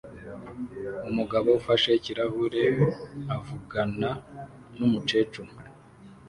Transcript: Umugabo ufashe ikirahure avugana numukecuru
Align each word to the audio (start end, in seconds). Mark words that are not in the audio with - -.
Umugabo 1.09 1.47
ufashe 1.59 1.89
ikirahure 1.99 2.63
avugana 3.35 4.09
numukecuru 4.77 5.51